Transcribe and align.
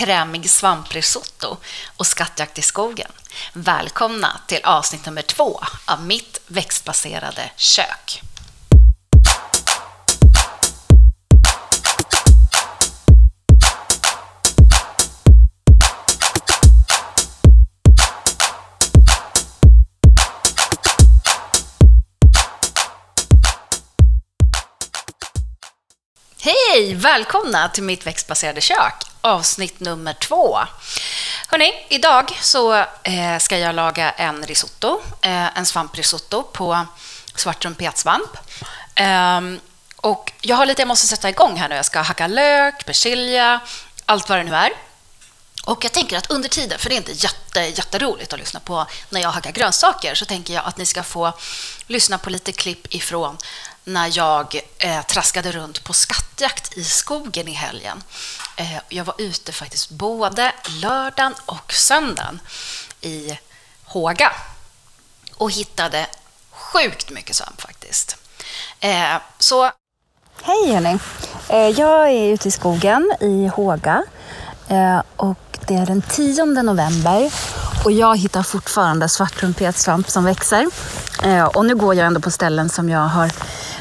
krämig 0.00 0.50
svamprisotto 0.50 1.56
och 1.96 2.06
skattjakt 2.06 2.58
i 2.58 2.62
skogen. 2.62 3.12
Välkomna 3.52 4.40
till 4.46 4.60
avsnitt 4.64 5.06
nummer 5.06 5.22
två 5.22 5.60
av 5.84 6.04
mitt 6.04 6.40
växtbaserade 6.46 7.50
kök. 7.56 8.22
Hej! 26.42 26.94
Välkomna 26.94 27.68
till 27.68 27.82
mitt 27.82 28.06
växtbaserade 28.06 28.60
kök, 28.60 29.09
avsnitt 29.20 29.80
nummer 29.80 30.12
två. 30.12 30.58
Hörrni, 31.48 31.86
idag 31.88 32.38
så 32.40 32.74
eh, 33.02 33.38
ska 33.38 33.58
jag 33.58 33.74
laga 33.74 34.10
en 34.10 34.46
risotto, 34.46 35.00
eh, 35.20 35.58
en 35.58 35.66
svamprisotto 35.66 36.42
på 36.42 36.86
svart 37.34 37.62
trumpetsvamp. 37.62 38.30
Ehm, 38.94 39.60
och 39.96 40.32
jag 40.40 40.56
har 40.56 40.66
lite 40.66 40.82
jag 40.82 40.88
måste 40.88 41.06
sätta 41.06 41.28
igång 41.28 41.56
här 41.56 41.68
nu. 41.68 41.74
Jag 41.74 41.84
ska 41.84 42.00
hacka 42.00 42.26
lök, 42.26 42.86
persilja, 42.86 43.60
allt 44.06 44.28
vad 44.28 44.38
det 44.38 44.44
nu 44.44 44.54
är. 44.54 44.70
Och 45.64 45.84
jag 45.84 45.92
tänker 45.92 46.16
att 46.18 46.30
under 46.30 46.48
tiden, 46.48 46.78
för 46.78 46.88
det 46.88 46.94
är 46.94 46.96
inte 46.96 47.12
jätte, 47.12 47.60
jätteroligt 47.60 48.32
att 48.32 48.38
lyssna 48.38 48.60
på 48.60 48.86
när 49.10 49.20
jag 49.20 49.30
hackar 49.30 49.52
grönsaker, 49.52 50.14
så 50.14 50.24
tänker 50.24 50.54
jag 50.54 50.64
att 50.64 50.76
ni 50.76 50.86
ska 50.86 51.02
få 51.02 51.32
lyssna 51.86 52.18
på 52.18 52.30
lite 52.30 52.52
klipp 52.52 52.94
ifrån 52.94 53.36
när 53.84 54.18
jag 54.18 54.60
eh, 54.78 55.02
traskade 55.02 55.52
runt 55.52 55.84
på 55.84 55.92
skattjakt 55.92 56.76
i 56.76 56.84
skogen 56.84 57.48
i 57.48 57.52
helgen. 57.52 58.02
Eh, 58.56 58.78
jag 58.88 59.04
var 59.04 59.14
ute 59.18 59.52
faktiskt 59.52 59.90
både 59.90 60.52
lördagen 60.82 61.34
och 61.46 61.72
söndagen 61.72 62.40
i 63.00 63.38
Håga 63.84 64.32
och 65.34 65.50
hittade 65.50 66.06
sjukt 66.50 67.10
mycket 67.10 67.36
svamp 67.36 67.60
faktiskt. 67.60 68.16
Eh, 68.80 69.16
så... 69.38 69.70
Hej 70.42 70.72
hörni! 70.72 70.98
Eh, 71.48 71.80
jag 71.80 72.10
är 72.10 72.32
ute 72.32 72.48
i 72.48 72.50
skogen 72.50 73.12
i 73.20 73.46
Håga 73.46 74.04
eh, 74.68 75.02
och 75.16 75.49
det 75.70 75.76
är 75.76 75.86
den 75.86 76.02
10 76.02 76.44
november 76.44 77.32
och 77.84 77.92
jag 77.92 78.16
hittar 78.16 78.42
fortfarande 78.42 79.08
svarttrumpetsvamp 79.08 80.10
som 80.10 80.24
växer. 80.24 80.66
Eh, 81.22 81.44
och 81.44 81.66
nu 81.66 81.74
går 81.74 81.94
jag 81.94 82.06
ändå 82.06 82.20
på 82.20 82.30
ställen 82.30 82.68
som 82.68 82.88
jag 82.88 83.00
har 83.00 83.32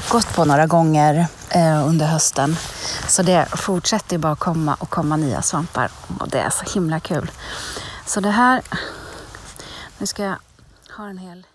gått 0.09 0.33
på 0.35 0.45
några 0.45 0.67
gånger 0.67 1.27
eh, 1.49 1.87
under 1.87 2.05
hösten. 2.05 2.55
Så 3.07 3.23
det 3.23 3.45
fortsätter 3.51 4.17
bara 4.17 4.35
komma 4.35 4.75
och 4.79 4.89
komma 4.89 5.15
nya 5.15 5.41
svampar 5.41 5.91
och 6.19 6.29
det 6.29 6.39
är 6.39 6.49
så 6.49 6.73
himla 6.73 6.99
kul. 6.99 7.31
Så 8.05 8.19
det 8.19 8.31
här, 8.31 8.61
nu 9.97 10.07
ska 10.07 10.23
jag 10.23 10.35
ha 10.97 11.09
en 11.09 11.17
hel 11.17 11.45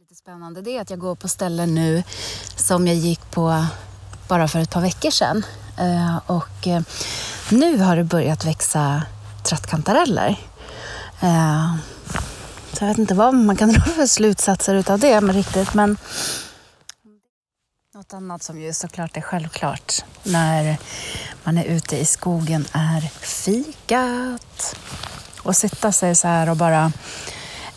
lite 0.00 0.14
spännande 0.14 0.62
det 0.62 0.76
är 0.76 0.80
att 0.80 0.90
jag 0.90 0.98
går 0.98 1.14
på 1.14 1.28
ställen 1.28 1.74
nu 1.74 2.02
som 2.56 2.86
jag 2.86 2.96
gick 2.96 3.30
på 3.30 3.66
bara 4.28 4.48
för 4.48 4.58
ett 4.58 4.70
par 4.70 4.80
veckor 4.80 5.10
sedan. 5.10 5.42
Eh, 5.76 6.16
och 6.26 6.66
eh, 6.66 6.82
nu 7.48 7.78
har 7.78 7.96
det 7.96 8.04
börjat 8.04 8.44
växa 8.44 9.02
trattkantareller. 9.48 10.36
Eh, 11.20 11.74
så 12.72 12.84
jag 12.84 12.88
vet 12.88 12.98
inte 12.98 13.14
vad 13.14 13.34
man 13.34 13.56
kan 13.56 13.68
dra 13.72 13.80
för 13.80 14.06
slutsatser 14.06 14.74
utav 14.74 14.98
det 14.98 15.20
men 15.20 15.34
riktigt. 15.34 15.74
Men 15.74 15.96
något 17.94 18.12
annat 18.12 18.42
som 18.42 18.60
ju 18.60 18.72
såklart 18.72 19.16
är 19.16 19.20
självklart 19.20 20.04
när 20.22 20.76
man 21.44 21.58
är 21.58 21.64
ute 21.64 21.96
i 21.96 22.04
skogen 22.04 22.66
är 22.72 23.00
fikat. 23.20 24.76
Och 25.42 25.56
sitta 25.56 25.92
sig 25.92 26.14
så 26.14 26.28
här 26.28 26.48
och 26.48 26.56
bara 26.56 26.92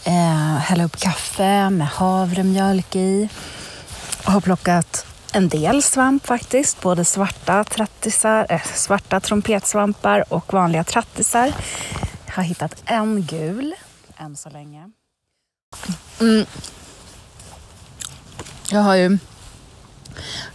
eh, 0.03 0.57
hälla 0.57 0.83
upp 0.83 0.97
kaffe 0.97 1.69
med 1.69 1.87
havremjölk 1.87 2.95
i. 2.95 3.29
Och 4.25 4.31
har 4.31 4.41
plockat 4.41 5.05
en 5.31 5.49
del 5.49 5.83
svamp 5.83 6.25
faktiskt, 6.25 6.81
både 6.81 7.05
svarta, 7.05 7.63
trattisar, 7.63 8.45
äh, 8.49 8.61
svarta 8.75 9.19
trumpetsvampar 9.19 10.33
och 10.33 10.53
vanliga 10.53 10.83
trattisar. 10.83 11.53
Jag 12.25 12.33
har 12.33 12.43
hittat 12.43 12.83
en 12.85 13.21
gul 13.21 13.75
än 14.17 14.37
så 14.37 14.49
länge. 14.49 14.91
Mm. 16.19 16.45
Jag 18.71 18.81
har 18.81 18.95
ju 18.95 19.17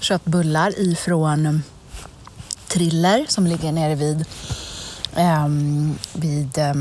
köpt 0.00 0.24
bullar 0.24 0.80
ifrån 0.80 1.46
mm, 1.46 1.62
Triller 2.68 3.26
som 3.28 3.46
ligger 3.46 3.72
nere 3.72 3.94
vid, 3.94 4.24
eh, 5.16 5.46
vid 6.12 6.58
eh, 6.58 6.74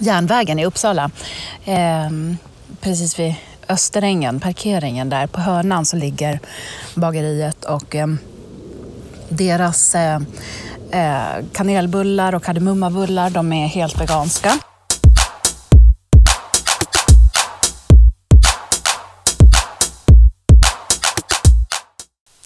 järnvägen 0.00 0.58
i 0.58 0.66
Uppsala. 0.66 1.10
Eh, 1.64 2.10
precis 2.80 3.18
vid 3.18 3.34
Österängen, 3.68 4.40
parkeringen 4.40 5.08
där 5.08 5.26
på 5.26 5.40
hörnan 5.40 5.86
så 5.86 5.96
ligger 5.96 6.40
bageriet 6.94 7.64
och 7.64 7.94
eh, 7.94 8.06
deras 9.28 9.94
eh, 9.94 10.20
eh, 10.90 11.44
kanelbullar 11.52 12.34
och 12.34 12.44
kardemummabullar, 12.44 13.30
de 13.30 13.52
är 13.52 13.66
helt 13.66 14.00
veganska. 14.00 14.58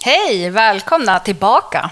Hej, 0.04 0.50
välkomna 0.50 1.18
tillbaka. 1.20 1.90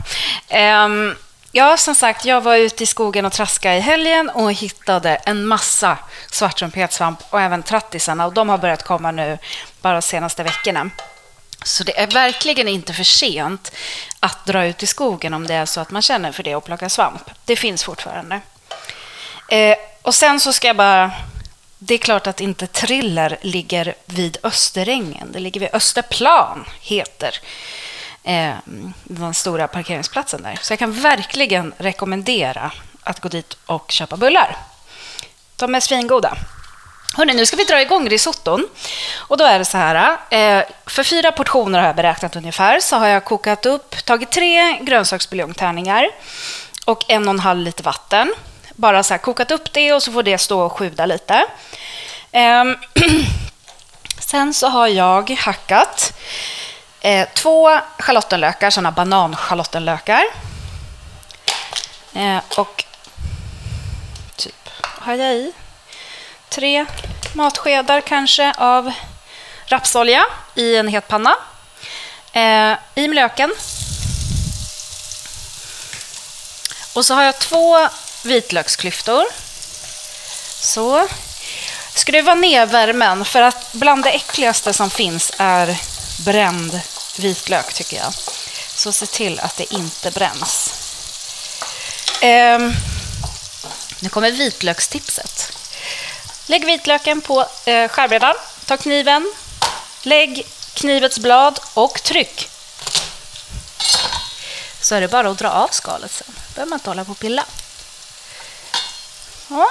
Um, 0.87 1.15
ja, 1.57 1.77
som 1.77 1.95
sagt, 1.95 2.25
jag 2.25 2.41
var 2.41 2.57
ute 2.57 2.83
i 2.83 2.87
skogen 2.87 3.25
och 3.25 3.33
traskade 3.33 3.77
i 3.77 3.81
helgen 3.81 4.31
och 4.31 4.53
hittade 4.53 5.15
en 5.15 5.47
massa 5.47 5.99
svarttrumpetsvamp 6.31 7.19
och 7.31 7.41
även 7.41 7.63
trattisarna 7.63 8.27
och 8.27 8.33
de 8.33 8.49
har 8.49 8.59
börjat 8.59 8.83
komma 8.83 9.11
nu 9.11 9.39
bara 9.81 9.93
de 9.93 10.03
senaste 10.03 10.43
veckorna. 10.43 10.91
Så 11.65 11.85
det 11.85 11.99
är 11.99 12.07
verkligen 12.07 12.69
inte 12.69 12.93
för 12.93 13.05
sent 13.05 13.73
att 14.21 14.47
dra 14.47 14.67
ut 14.67 14.83
i 14.83 14.87
skogen 14.87 15.35
om 15.35 15.47
det 15.47 15.55
är 15.55 15.67
så 15.67 15.81
att 15.81 15.91
man 15.91 16.03
känner 16.03 16.33
för 16.33 16.43
det 16.43 16.57
och 16.57 16.65
plocka 16.65 16.89
svamp. 16.89 17.31
Det 17.45 17.57
finns 17.57 17.85
fortfarande. 17.85 18.41
Eh, 19.49 19.77
och 20.03 20.15
sen 20.15 20.41
så 20.41 20.53
ska 20.53 20.67
jag 20.67 20.77
bara... 20.77 21.13
Det 21.79 21.95
är 21.95 21.99
klart 21.99 22.27
att 22.27 22.41
inte 22.41 22.67
Triller 22.67 23.39
ligger 23.43 23.95
vid 24.07 24.37
Österängen. 24.43 25.33
Det 25.33 25.39
ligger 25.39 25.61
vid 25.61 25.71
Österplan, 25.73 26.65
heter 26.81 27.41
eh, 28.27 28.55
den 29.05 29.35
stora 29.35 29.69
parkeringsplatsen 29.69 30.43
där. 30.43 30.59
Så 30.63 30.73
jag 30.73 30.79
kan 30.79 30.93
verkligen 30.93 31.75
rekommendera 31.79 32.73
att 33.03 33.21
gå 33.21 33.29
dit 33.29 33.57
och 33.67 33.91
köpa 33.91 34.17
bullar. 34.17 34.57
De 35.57 35.75
är 35.75 35.81
svingoda. 35.81 36.37
Hörrni, 37.17 37.35
nu 37.35 37.47
ska 37.47 37.57
vi 37.57 37.65
dra 37.65 37.81
igång 37.81 38.09
risotton. 38.09 38.69
Och 39.17 39.37
då 39.37 39.45
är 39.45 39.59
det 39.59 39.65
så 39.65 39.79
här. 39.79 40.17
Eh, 40.31 40.65
för 40.87 41.03
fyra 41.03 41.33
portioner 41.33 41.79
har 41.79 41.87
jag 41.87 41.97
beräknat 41.97 42.37
ungefär. 42.37 42.81
Så 42.81 42.97
har 42.97 43.07
jag 43.07 43.25
kokat 43.25 43.67
upp, 43.67 44.05
tagit 44.05 44.31
tre 44.31 44.79
grönsaksbuljongtärningar 44.81 46.09
och 46.85 47.05
en 47.09 47.29
och 47.29 47.35
en 47.35 47.41
halv 47.41 47.61
liter 47.61 47.85
vatten. 47.85 48.35
Bara 48.75 49.03
så 49.03 49.15
här, 49.15 49.19
kokat 49.19 49.51
upp 49.51 49.73
det 49.73 49.93
och 49.93 50.03
så 50.03 50.13
får 50.13 50.23
det 50.23 50.39
stå 50.39 50.61
och 50.61 50.73
sjuda 50.73 51.07
lite. 51.07 51.45
Ehm, 52.33 52.77
sen 54.19 54.55
så 54.55 54.69
har 54.69 54.89
jag 54.89 55.31
hackat 55.31 56.13
Eh, 57.07 57.29
två 57.35 57.81
schalottenlökar, 57.99 58.71
sådana 58.71 58.91
bananschalottenlökar. 58.91 60.25
Eh, 62.15 62.39
och 62.57 62.85
typ, 64.37 64.69
har 64.83 65.15
jag 65.15 65.35
i? 65.35 65.53
Tre 66.49 66.87
matskedar 67.33 68.01
kanske 68.01 68.53
av 68.59 68.93
rapsolja 69.67 70.25
i 70.55 70.77
en 70.77 70.89
het 70.89 71.09
panna. 71.09 71.37
Eh, 72.33 72.77
I 72.95 73.09
med 73.09 73.15
löken. 73.15 73.55
Och 76.95 77.07
så 77.07 77.15
har 77.15 77.23
jag 77.23 77.39
två 77.39 77.89
vitlöksklyftor. 78.25 79.25
Så. 80.61 81.09
Skruva 81.95 82.35
ner 82.35 82.67
värmen, 82.67 83.25
för 83.25 83.43
att 83.43 83.73
bland 83.73 84.05
det 84.05 84.11
äckligaste 84.11 84.73
som 84.73 84.91
finns 84.91 85.33
är 85.39 85.77
bränd 86.25 86.81
vitlök 87.19 87.73
tycker 87.73 87.97
jag. 87.97 88.15
Så 88.75 88.93
se 88.93 89.07
till 89.07 89.41
att 89.41 89.57
det 89.57 89.75
inte 89.75 90.11
bränns. 90.11 90.73
Eh, 92.23 92.59
nu 94.01 94.09
kommer 94.09 94.31
vitlökstipset. 94.31 95.53
Lägg 96.47 96.67
vitlöken 96.67 97.21
på 97.21 97.41
eh, 97.65 97.89
skärbrädan. 97.89 98.35
Ta 98.65 98.77
kniven. 98.77 99.35
Lägg 100.03 100.47
knivets 100.75 101.19
blad 101.19 101.61
och 101.75 102.03
tryck. 102.03 102.49
Så 104.81 104.95
är 104.95 105.01
det 105.01 105.09
bara 105.09 105.31
att 105.31 105.39
dra 105.39 105.51
av 105.51 105.69
skalet 105.69 106.13
sen. 106.13 106.35
behöver 106.55 106.71
man 106.71 106.77
inte 106.77 106.91
hålla 106.91 107.05
på 107.05 107.13
och 107.13 107.19
pilla. 107.19 107.45
Ja. 109.49 109.71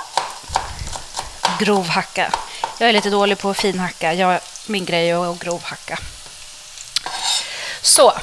Grovhacka. 1.59 2.31
Jag 2.77 2.89
är 2.89 2.93
lite 2.93 3.09
dålig 3.09 3.37
på 3.37 3.53
finhacka. 3.53 4.13
Jag, 4.13 4.39
min 4.65 4.85
grej 4.85 5.09
är 5.09 5.31
att 5.31 5.39
grovhacka. 5.39 5.99
Så. 7.85 8.13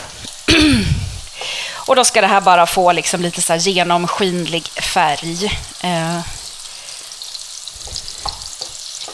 Och 1.87 1.97
då 1.97 2.05
ska 2.05 2.21
det 2.21 2.27
här 2.27 2.41
bara 2.41 2.67
få 2.67 2.93
liksom 2.93 3.23
lite 3.23 3.43
så 3.43 3.55
genomskinlig 3.55 4.69
färg. 4.69 5.61
Eh, 5.81 6.21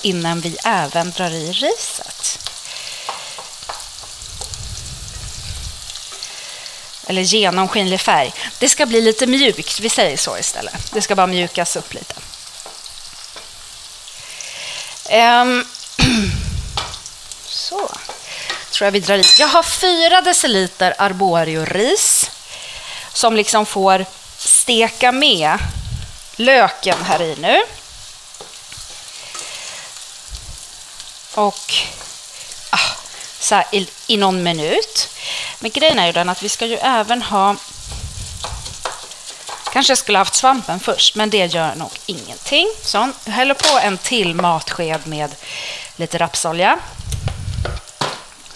innan 0.02 0.40
vi 0.40 0.56
även 0.64 1.10
drar 1.10 1.30
i 1.30 1.52
riset. 1.52 2.38
Eller 7.06 7.22
genomskinlig 7.22 8.00
färg. 8.00 8.34
Det 8.58 8.68
ska 8.68 8.86
bli 8.86 9.00
lite 9.00 9.26
mjukt, 9.26 9.80
vi 9.80 9.88
säger 9.88 10.16
så 10.16 10.38
istället. 10.38 10.92
Det 10.92 11.02
ska 11.02 11.14
bara 11.14 11.26
mjukas 11.26 11.76
upp 11.76 11.94
lite. 11.94 12.14
Um, 15.12 15.68
så, 17.46 17.90
tror 18.78 18.86
jag 18.86 18.92
vi 18.92 19.00
drar 19.00 19.18
i. 19.18 19.24
Jag 19.38 19.48
har 19.48 19.62
fyra 19.62 20.20
deciliter 20.20 20.94
arborio-ris 20.98 22.30
som 23.12 23.36
liksom 23.36 23.66
får 23.66 24.04
steka 24.36 25.12
med 25.12 25.58
löken 26.36 27.04
här 27.04 27.22
i 27.22 27.36
nu. 27.40 27.62
Och 31.34 31.74
ah, 32.70 32.78
så 33.40 33.54
här, 33.54 33.64
i, 33.72 33.88
i 34.06 34.16
någon 34.16 34.42
minut. 34.42 35.08
Men 35.60 35.70
grejen 35.70 35.98
är 35.98 36.06
ju 36.06 36.12
den 36.12 36.28
att 36.28 36.42
vi 36.42 36.48
ska 36.48 36.66
ju 36.66 36.76
även 36.76 37.22
ha 37.22 37.56
Kanske 39.72 39.96
skulle 39.96 40.18
haft 40.18 40.34
svampen 40.34 40.80
först, 40.80 41.14
men 41.14 41.30
det 41.30 41.46
gör 41.46 41.74
nog 41.74 41.90
ingenting. 42.06 42.68
Så 42.82 43.12
jag 43.24 43.32
häller 43.32 43.54
på 43.54 43.78
en 43.78 43.98
till 43.98 44.34
matsked 44.34 45.06
med 45.06 45.34
lite 45.96 46.18
rapsolja. 46.18 46.78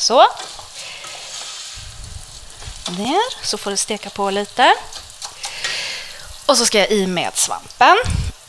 Så. 0.03 0.27
Där, 2.87 3.47
så 3.47 3.59
får 3.59 3.71
det 3.71 3.77
steka 3.77 4.11
på 4.11 4.31
lite. 4.31 4.75
Och 6.47 6.59
så 6.59 6.67
ska 6.67 6.79
jag 6.79 6.91
i 6.91 7.07
med 7.07 7.37
svampen. 7.37 7.97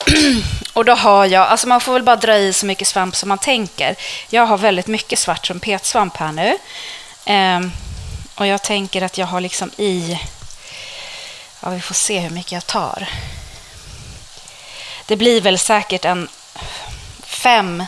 Och 0.73 0.85
då 0.85 0.93
har 0.93 1.25
jag, 1.25 1.47
alltså 1.47 1.67
man 1.67 1.81
får 1.81 1.93
väl 1.93 2.03
bara 2.03 2.15
dra 2.15 2.37
i 2.37 2.53
så 2.53 2.65
mycket 2.65 2.87
svamp 2.87 3.15
som 3.15 3.29
man 3.29 3.37
tänker. 3.37 3.95
Jag 4.29 4.45
har 4.45 4.57
väldigt 4.57 4.87
mycket 4.87 5.19
svart 5.19 5.45
trumpetsvamp 5.45 6.17
här 6.17 6.31
nu. 6.31 6.57
Ehm, 7.25 7.71
och 8.35 8.47
jag 8.47 8.61
tänker 8.61 9.01
att 9.01 9.17
jag 9.17 9.27
har 9.27 9.41
liksom 9.41 9.71
i, 9.77 10.19
ja 11.59 11.69
vi 11.69 11.81
får 11.81 11.95
se 11.95 12.19
hur 12.19 12.29
mycket 12.29 12.51
jag 12.51 12.67
tar. 12.67 13.09
Det 15.05 15.15
blir 15.15 15.41
väl 15.41 15.59
säkert 15.59 16.05
en 16.05 16.29
fem 17.23 17.85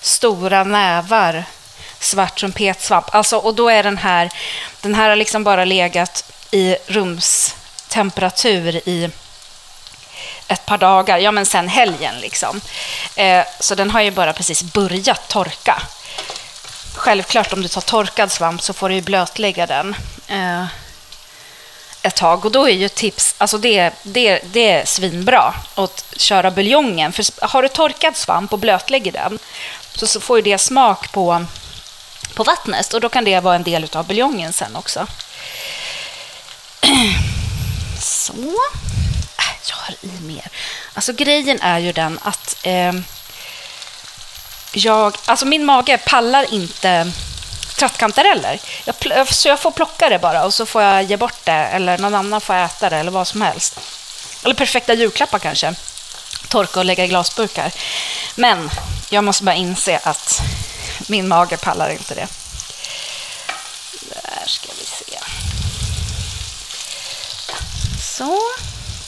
stora 0.00 0.64
nävar 0.64 1.44
svart 2.04 2.38
trumpetsvamp. 2.38 3.14
Alltså, 3.14 3.36
och 3.36 3.54
då 3.54 3.68
är 3.68 3.82
den 3.82 3.98
här, 3.98 4.30
den 4.80 4.94
här 4.94 5.08
har 5.08 5.16
liksom 5.16 5.44
bara 5.44 5.64
legat 5.64 6.32
i 6.50 6.76
rumstemperatur 6.86 8.88
i 8.88 9.10
ett 10.48 10.66
par 10.66 10.78
dagar, 10.78 11.18
ja 11.18 11.32
men 11.32 11.46
sen 11.46 11.68
helgen 11.68 12.20
liksom. 12.20 12.60
Eh, 13.16 13.44
så 13.60 13.74
den 13.74 13.90
har 13.90 14.00
ju 14.00 14.10
bara 14.10 14.32
precis 14.32 14.62
börjat 14.62 15.28
torka. 15.28 15.82
Självklart 16.94 17.52
om 17.52 17.62
du 17.62 17.68
tar 17.68 17.80
torkad 17.80 18.32
svamp 18.32 18.62
så 18.62 18.72
får 18.72 18.88
du 18.88 18.94
ju 18.94 19.00
blötlägga 19.00 19.66
den 19.66 19.96
eh, 20.28 20.64
ett 22.02 22.16
tag. 22.16 22.44
Och 22.44 22.52
då 22.52 22.68
är 22.68 22.72
ju 22.72 22.88
tips, 22.88 23.34
alltså 23.38 23.58
det, 23.58 23.92
det, 24.02 24.40
det 24.52 24.70
är 24.70 24.86
svinbra 24.86 25.54
att 25.74 26.04
köra 26.16 26.50
buljongen. 26.50 27.12
För 27.12 27.46
har 27.46 27.62
du 27.62 27.68
torkad 27.68 28.16
svamp 28.16 28.52
och 28.52 28.58
blötlägger 28.58 29.12
den 29.12 29.38
så, 29.94 30.06
så 30.06 30.20
får 30.20 30.38
ju 30.38 30.42
det 30.42 30.58
smak 30.58 31.12
på, 31.12 31.46
på 32.34 32.44
vattnet 32.44 32.94
och 32.94 33.00
då 33.00 33.08
kan 33.08 33.24
det 33.24 33.40
vara 33.40 33.54
en 33.54 33.62
del 33.62 33.88
av 33.92 34.06
buljongen 34.06 34.52
sen 34.52 34.76
också. 34.76 35.06
Så. 38.00 38.32
Äh, 38.32 39.54
jag 39.68 39.76
har 39.76 39.94
i 40.02 40.20
mer. 40.20 40.48
Alltså 40.94 41.12
grejen 41.12 41.60
är 41.60 41.78
ju 41.78 41.92
den 41.92 42.18
att 42.22 42.56
eh, 42.62 42.92
jag, 44.72 45.16
alltså 45.24 45.46
min 45.46 45.64
mage 45.64 45.98
pallar 45.98 46.54
inte 46.54 47.12
trattkantareller. 47.76 48.60
Jag, 48.84 49.34
så 49.34 49.48
jag 49.48 49.60
får 49.60 49.70
plocka 49.70 50.08
det 50.08 50.18
bara 50.18 50.44
och 50.44 50.54
så 50.54 50.66
får 50.66 50.82
jag 50.82 51.02
ge 51.02 51.16
bort 51.16 51.44
det 51.44 51.52
eller 51.52 51.98
någon 51.98 52.14
annan 52.14 52.40
får 52.40 52.54
äta 52.54 52.90
det 52.90 52.96
eller 52.96 53.10
vad 53.10 53.26
som 53.28 53.42
helst. 53.42 53.80
Eller 54.44 54.54
perfekta 54.54 54.94
julklappar 54.94 55.38
kanske. 55.38 55.74
Torka 56.48 56.80
och 56.80 56.84
lägga 56.84 57.04
i 57.04 57.08
glasburkar. 57.08 57.72
Men 58.34 58.70
jag 59.10 59.24
måste 59.24 59.44
bara 59.44 59.54
inse 59.54 60.00
att 60.02 60.42
min 61.06 61.28
mage 61.28 61.56
pallar 61.56 61.90
inte 61.90 62.14
det. 62.14 62.28
Där 64.00 64.46
ska 64.46 64.68
vi 64.78 64.84
se. 64.84 65.18
Så, 68.02 68.38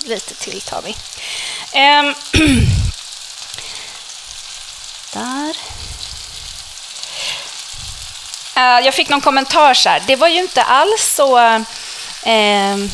lite 0.05 0.35
till 0.35 0.61
tar 0.61 0.83
vi. 0.83 0.97
Ehm. 1.73 2.15
där. 5.13 5.57
Eh, 8.57 8.85
jag 8.85 8.95
fick 8.95 9.09
någon 9.09 9.21
kommentar 9.21 9.75
så 9.75 9.89
här. 9.89 10.03
Det 10.07 10.17
var 10.17 10.29
ju 10.29 10.39
inte 10.39 10.63
alls 10.63 11.15
så... 11.15 11.39
Uh, 12.27 12.87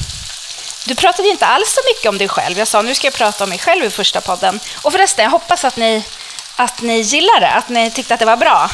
du 0.87 0.94
pratade 0.94 1.29
inte 1.29 1.46
alls 1.46 1.75
så 1.75 1.81
mycket 1.87 2.08
om 2.08 2.19
dig 2.19 2.29
själv. 2.29 2.58
Jag 2.58 2.69
sa 2.69 2.82
nu 2.82 2.94
ska 2.94 3.06
jag 3.06 3.14
prata 3.14 3.44
om 3.44 3.50
mig 3.50 3.58
själv 3.58 3.85
i 3.85 3.91
första 3.91 4.20
podden. 4.20 4.61
Och 4.82 4.93
förresten, 4.93 5.23
jag 5.23 5.31
hoppas 5.31 5.64
att 5.64 5.76
ni, 5.76 6.05
att 6.56 6.82
ni 6.82 7.00
gillade 7.00 7.41
det, 7.41 7.53
att 7.53 7.69
ni 7.69 7.91
tyckte 7.91 8.14
att 8.14 8.20
det 8.20 8.26
var 8.26 8.37
bra. 8.37 8.70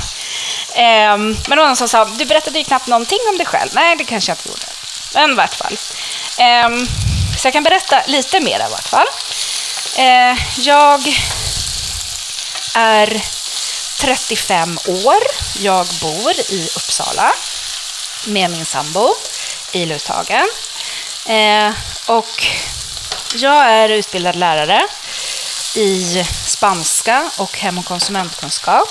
Uh, 0.77 1.19
men 1.19 1.37
det 1.43 1.49
var 1.49 1.57
någon 1.57 1.77
som 1.77 1.89
sa, 1.89 2.05
du 2.05 2.25
berättade 2.25 2.59
ju 2.59 2.65
knappt 2.65 2.87
någonting 2.87 3.19
om 3.31 3.39
dig 3.39 3.47
själv. 3.47 3.71
Nej, 3.75 3.97
det 3.97 4.05
kanske 4.05 4.31
jag 4.31 4.37
inte 4.39 4.49
gjorde. 4.49 4.67
Men 5.15 5.31
i 5.31 5.35
vart 5.35 5.55
fall. 5.55 5.79
Ehm, 6.39 6.87
så 7.39 7.47
jag 7.47 7.53
kan 7.53 7.63
berätta 7.63 8.03
lite 8.07 8.41
mer 8.41 8.59
i 8.69 8.71
vart 8.71 8.89
fall. 8.89 9.07
Ehm, 9.97 10.37
jag 10.59 11.01
är 12.75 13.23
35 14.01 14.79
år. 14.87 15.23
Jag 15.59 15.87
bor 16.03 16.33
i 16.51 16.69
Uppsala 16.77 17.33
med 18.27 18.51
min 18.51 18.65
sambo 18.65 19.15
i 19.73 19.87
Luthagen. 19.87 20.49
Eh, 21.27 21.73
och 22.07 22.47
jag 23.35 23.65
är 23.65 23.89
utbildad 23.89 24.37
lärare 24.37 24.83
i 25.75 26.25
spanska 26.47 27.31
och 27.39 27.59
hem 27.59 27.79
och 27.79 27.85
konsumentkunskap. 27.85 28.89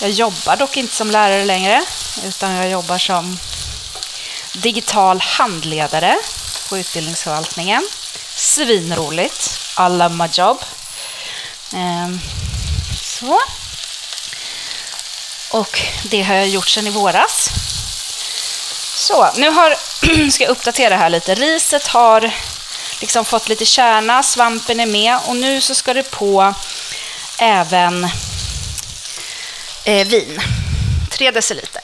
Jag 0.00 0.10
jobbar 0.10 0.56
dock 0.56 0.76
inte 0.76 0.94
som 0.94 1.10
lärare 1.10 1.44
längre, 1.44 1.84
utan 2.24 2.52
jag 2.52 2.70
jobbar 2.70 2.98
som 2.98 3.38
digital 4.52 5.20
handledare 5.20 6.18
på 6.68 6.78
utbildningsförvaltningen. 6.78 7.88
Svinroligt. 8.36 9.60
I 9.78 9.88
love 9.90 10.14
my 10.14 10.26
job. 10.32 10.64
Ehm, 11.74 12.20
så. 13.02 13.40
Och 15.50 15.80
det 16.04 16.22
har 16.22 16.34
jag 16.34 16.48
gjort 16.48 16.68
sedan 16.68 16.86
i 16.86 16.90
våras. 16.90 17.48
Så, 18.94 19.30
nu 19.36 19.50
har, 19.50 19.76
ska 20.30 20.44
jag 20.44 20.50
uppdatera 20.50 20.96
här 20.96 21.10
lite. 21.10 21.34
Riset 21.34 21.86
har 21.86 22.30
liksom 23.00 23.24
fått 23.24 23.48
lite 23.48 23.66
kärna, 23.66 24.22
svampen 24.22 24.80
är 24.80 24.86
med 24.86 25.18
och 25.26 25.36
nu 25.36 25.60
så 25.60 25.74
ska 25.74 25.94
det 25.94 26.10
på 26.10 26.54
även 27.38 28.08
eh, 29.84 30.06
vin. 30.06 30.40
3 31.10 31.30
deciliter 31.30 31.82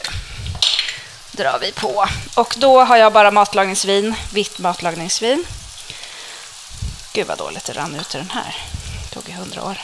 drar 1.37 1.59
vi 1.61 1.73
på. 1.73 2.09
Och 2.35 2.55
då 2.59 2.85
har 2.85 2.97
jag 2.97 3.13
bara 3.13 3.31
matlagningsvin, 3.31 4.15
vitt 4.33 4.59
matlagningsvin. 4.59 5.45
Gud 7.13 7.27
vad 7.27 7.39
dåligt 7.39 7.65
det 7.65 7.73
rann 7.73 7.95
ut 8.01 8.15
i 8.15 8.19
den 8.19 8.31
här. 8.31 8.57
Det 9.03 9.15
tog 9.15 9.29
ju 9.29 9.35
hundra 9.35 9.65
år. 9.65 9.79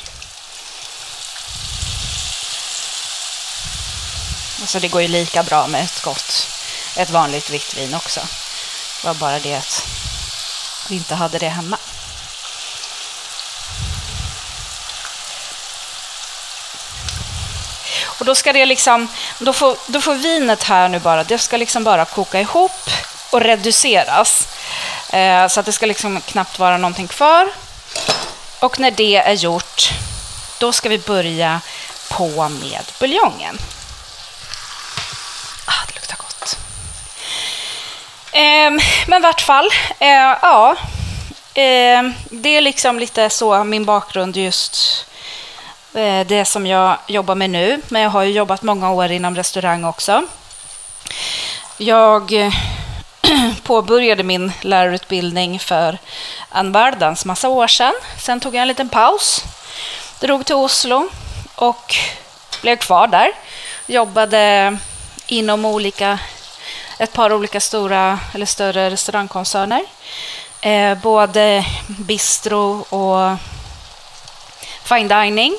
Alltså 4.61 4.81
det 4.81 4.89
går 4.89 5.03
ju 5.03 5.09
lika 5.09 5.43
bra 5.43 5.67
med 5.67 5.85
ett 5.85 6.03
gott, 6.03 6.49
ett 6.97 7.11
vanligt 7.11 7.51
vitt 7.51 7.77
vin 7.77 7.95
också. 7.95 8.21
Det 9.01 9.07
var 9.07 9.15
bara 9.15 9.39
det 9.39 9.55
att 9.55 9.87
vi 10.89 10.97
inte 10.97 11.15
hade 11.15 11.39
det 11.39 11.49
hemma. 11.49 11.79
Och 18.21 18.27
då 18.27 18.35
ska 18.35 18.53
det 18.53 18.67
liksom, 18.67 19.09
då 19.39 19.53
får, 19.53 19.77
då 19.87 20.01
får 20.01 20.15
vinet 20.15 20.63
här 20.63 20.89
nu 20.89 20.99
bara, 20.99 21.25
det 21.25 21.39
ska 21.39 21.57
liksom 21.57 21.85
bara 21.85 22.05
koka 22.05 22.41
ihop 22.41 22.91
och 23.31 23.41
reduceras. 23.41 24.49
Eh, 25.13 25.49
så 25.49 25.61
att 25.61 25.67
det 25.67 25.73
ska 25.73 25.87
liksom 25.87 26.21
knappt 26.21 26.59
vara 26.59 26.77
någonting 26.77 27.09
kvar. 27.09 27.49
Och 28.61 28.81
när 28.81 28.91
det 28.91 29.17
är 29.17 29.33
gjort, 29.33 29.91
då 30.59 30.73
ska 30.73 30.89
vi 30.89 30.99
börja 30.99 31.61
på 32.11 32.49
med 32.49 32.85
buljongen. 32.99 33.59
Ah, 35.67 35.87
det 35.89 35.95
luktar 35.95 36.17
Eh, 38.33 38.71
men 39.07 39.21
i 39.21 39.23
vart 39.23 39.41
fall, 39.41 39.71
eh, 39.99 40.37
ja. 40.43 40.77
Eh, 41.55 42.03
det 42.31 42.57
är 42.57 42.61
liksom 42.61 42.99
lite 42.99 43.31
så 43.31 43.65
min 43.65 43.85
bakgrund 43.85 44.37
just 44.37 45.07
Eh, 45.95 46.27
det 46.27 46.45
som 46.45 46.67
jag 46.67 46.99
jobbar 47.07 47.35
med 47.35 47.51
nu. 47.51 47.81
Men 47.89 48.03
jag 48.03 48.11
har 48.11 48.23
ju 48.23 48.33
jobbat 48.33 48.63
många 48.63 48.93
år 48.93 49.11
inom 49.11 49.37
restaurang 49.37 49.85
också. 49.85 50.23
Jag 51.77 52.33
eh, 52.33 52.55
påbörjade 53.63 54.23
min 54.23 54.53
lärarutbildning 54.61 55.59
för 55.59 55.99
en 56.55 56.73
världens 56.73 57.25
massa 57.25 57.49
år 57.49 57.67
sedan. 57.67 57.93
Sen 58.19 58.41
tog 58.41 58.55
jag 58.55 58.63
en 58.63 58.69
liten 58.69 58.89
paus, 58.89 59.45
drog 60.21 60.47
till 60.47 60.55
Oslo 60.55 61.09
och 61.55 61.97
blev 62.63 62.77
kvar 62.77 63.07
där. 63.07 63.33
Jobbade 63.87 64.77
inom 65.27 65.65
olika, 65.65 66.19
ett 66.99 67.13
par 67.13 67.33
olika 67.33 67.61
stora 67.61 68.19
eller 68.35 68.47
större 68.47 68.91
restaurangkoncerner. 68.91 69.85
Eh, 70.61 70.95
både 70.95 71.65
bistro 71.87 72.81
och 72.81 73.37
fine 74.85 75.09
dining. 75.09 75.57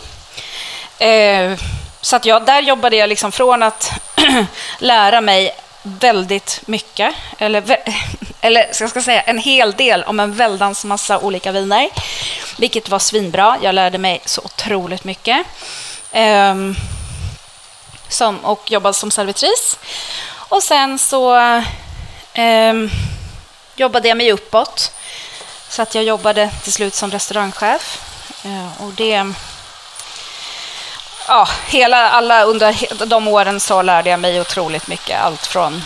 Eh, 1.01 1.59
så 2.01 2.15
att 2.15 2.25
jag, 2.25 2.45
där 2.45 2.61
jobbade 2.61 2.95
jag 2.95 3.09
liksom 3.09 3.31
från 3.31 3.63
att 3.63 3.91
lära 4.79 5.21
mig 5.21 5.55
väldigt 5.83 6.61
mycket, 6.65 7.15
eller, 7.37 7.77
eller 8.41 8.67
jag 8.79 9.03
säga 9.03 9.21
en 9.21 9.37
hel 9.37 9.71
del 9.71 10.03
om 10.03 10.19
en 10.19 10.33
väldans 10.33 10.85
massa 10.85 11.19
olika 11.19 11.51
viner, 11.51 11.89
vilket 12.57 12.89
var 12.89 12.99
svinbra. 12.99 13.57
Jag 13.61 13.75
lärde 13.75 13.97
mig 13.97 14.21
så 14.25 14.41
otroligt 14.41 15.03
mycket. 15.03 15.45
Um, 16.13 16.75
som, 18.07 18.39
och 18.45 18.71
jobbade 18.71 18.93
som 18.93 19.11
servitris. 19.11 19.79
Och 20.33 20.63
sen 20.63 20.99
så 20.99 21.35
um, 22.37 22.89
jobbade 23.75 24.07
jag 24.07 24.17
mig 24.17 24.31
uppåt. 24.31 24.91
Så 25.69 25.81
att 25.81 25.95
jag 25.95 26.03
jobbade 26.03 26.49
till 26.63 26.73
slut 26.73 26.93
som 26.93 27.11
restaurangchef. 27.11 28.01
Uh, 28.45 28.83
och 28.83 28.93
det 28.93 29.33
ja, 31.27 31.47
hela, 31.67 32.09
alla 32.09 32.43
under 32.43 33.05
de 33.05 33.27
åren 33.27 33.59
så 33.59 33.81
lärde 33.81 34.09
jag 34.09 34.19
mig 34.19 34.41
otroligt 34.41 34.87
mycket. 34.87 35.21
Allt 35.21 35.47
från 35.47 35.83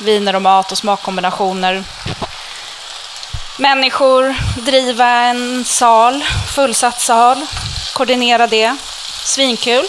viner 0.00 0.34
och 0.34 0.42
mat 0.42 0.72
och 0.72 0.78
smakkombinationer. 0.78 1.84
Människor, 3.58 4.36
driva 4.56 5.08
en 5.08 5.64
sal, 5.64 6.24
fullsatt 6.54 7.00
sal, 7.00 7.46
koordinera 7.94 8.46
det. 8.46 8.76
Svinkul. 9.24 9.84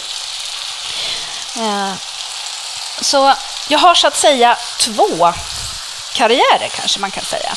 Eh, 1.57 1.93
så 3.01 3.33
jag 3.69 3.79
har 3.79 3.95
så 3.95 4.07
att 4.07 4.17
säga 4.17 4.57
två 4.79 5.33
karriärer 6.13 6.69
kanske 6.75 6.99
man 6.99 7.11
kan 7.11 7.23
säga. 7.23 7.53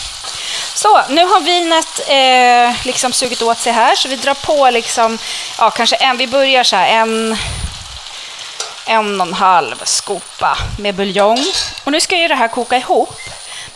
Så, 0.75 1.03
nu 1.09 1.25
har 1.25 1.41
vinet 1.41 2.01
eh, 2.09 2.87
liksom 2.87 3.13
sugit 3.13 3.43
åt 3.43 3.59
sig 3.59 3.73
här, 3.73 3.95
så 3.95 4.09
vi 4.09 4.17
drar 4.17 4.35
på 4.35 4.71
liksom, 4.71 5.19
ja, 5.59 5.71
kanske 5.71 5.97
en, 5.97 6.17
vi 6.17 6.27
börjar 6.27 6.65
så 6.65 6.77
här, 6.77 6.89
en, 6.89 7.37
en 8.87 9.21
och 9.21 9.27
en 9.27 9.35
halv 9.35 9.85
skopa 9.85 10.59
med 10.79 10.95
buljong. 10.95 11.45
Och 11.85 11.93
nu 11.93 12.01
ska 12.01 12.17
ju 12.17 12.29
det 12.29 12.35
här 12.35 12.49
koka 12.49 12.77
ihop. 12.77 13.21